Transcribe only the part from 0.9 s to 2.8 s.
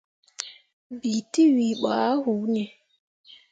Bii tewii ɓo ah hunni.